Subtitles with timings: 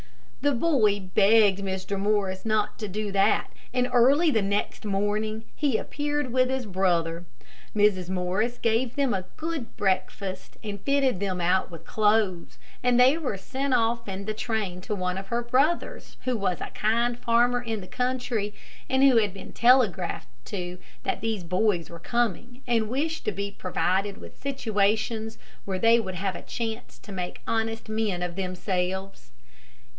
[0.41, 1.99] The boy begged Mr.
[1.99, 7.25] Morris not to do that, and early the next morning he appeared with his brother.
[7.75, 8.09] Mrs.
[8.09, 13.37] Morris gave them a good breakfast and fitted them out with clothes, and they were
[13.37, 17.61] sent off in the train to one of her brothers, who was a kind farmer
[17.61, 18.55] in the country,
[18.89, 23.51] and who had been telegraphed to that these boys were coming, and wished to be
[23.51, 29.29] provided with situations where they would have a chance to make honest men of themselves.